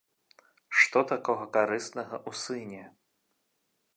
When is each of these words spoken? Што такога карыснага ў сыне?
Што 0.83 0.99
такога 1.11 1.45
карыснага 1.59 2.15
ў 2.29 2.41
сыне? 2.47 2.83